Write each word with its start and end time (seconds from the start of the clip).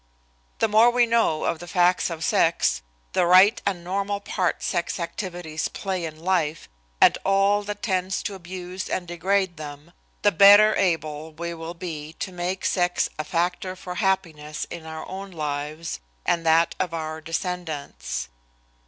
The 0.57 0.67
more 0.67 0.89
we 0.89 1.05
know 1.05 1.43
of 1.43 1.59
the 1.59 1.67
facts 1.67 2.09
of 2.09 2.23
sex, 2.23 2.81
the 3.13 3.27
right 3.27 3.61
and 3.67 3.83
normal 3.83 4.19
part 4.19 4.63
sex 4.63 4.99
activities 4.99 5.67
play 5.67 6.05
in 6.05 6.23
life, 6.23 6.67
and 6.99 7.19
all 7.23 7.61
that 7.61 7.83
tends 7.83 8.23
to 8.23 8.33
abuse 8.33 8.89
and 8.89 9.07
degrade 9.07 9.57
them, 9.57 9.91
the 10.23 10.31
better 10.31 10.75
able 10.75 11.33
we 11.33 11.53
will 11.53 11.75
be 11.75 12.13
to 12.13 12.31
make 12.31 12.65
sex 12.65 13.09
a 13.19 13.23
factor 13.23 13.75
for 13.75 13.93
happiness 13.93 14.65
in 14.71 14.87
our 14.87 15.07
own 15.07 15.29
lives 15.29 15.99
and 16.25 16.47
that 16.47 16.73
of 16.79 16.95
our 16.95 17.21
descendants. 17.21 18.27